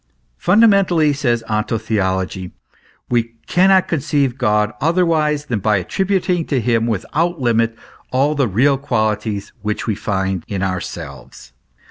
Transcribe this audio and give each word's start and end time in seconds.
"Fundamentally," 0.47 1.13
says 1.13 1.43
onto 1.43 1.77
theology, 1.77 2.53
"we 3.07 3.35
cannot 3.45 3.87
conceive 3.87 4.35
God 4.35 4.73
otherwise 4.81 5.45
than 5.45 5.59
by 5.59 5.77
attributing 5.77 6.43
to 6.47 6.59
him 6.59 6.87
without 6.87 7.39
limit 7.39 7.77
all 8.11 8.33
the 8.33 8.47
real 8.47 8.79
qualities 8.79 9.53
which 9.61 9.85
we 9.85 9.93
find 9.93 10.43
in 10.47 10.63
ourselves." 10.63 11.53